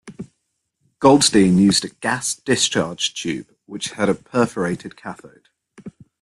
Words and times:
Goldstein 0.97 1.59
used 1.59 1.85
a 1.85 1.89
gas 1.89 2.33
discharge 2.33 3.13
tube 3.13 3.55
which 3.67 3.91
had 3.91 4.09
a 4.09 4.15
perforated 4.15 4.95
cathode. 4.97 5.49